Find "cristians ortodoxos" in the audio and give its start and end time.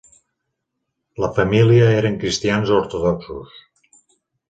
2.25-3.65